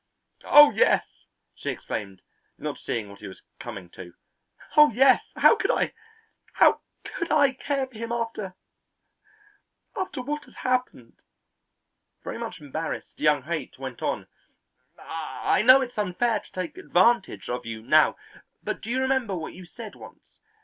[0.45, 2.23] "Oh, yes," she exclaimed,
[2.57, 4.15] not seeing what he was coming to.
[4.75, 5.93] "Oh, yes; how could I
[6.53, 8.55] how could I care for him after
[9.95, 11.17] after what has happened?"
[12.23, 14.25] Very much embarrassed, young Haight went on:
[14.97, 18.15] "I know it's unfair to take advantage of you now,
[18.63, 20.41] but do you remember what you said once?